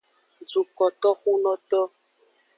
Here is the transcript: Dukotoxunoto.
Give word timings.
Dukotoxunoto. 0.49 1.79